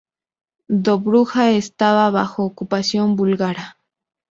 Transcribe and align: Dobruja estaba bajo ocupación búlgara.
Dobruja 0.79 1.51
estaba 1.51 2.09
bajo 2.09 2.43
ocupación 2.43 3.15
búlgara. 3.15 3.77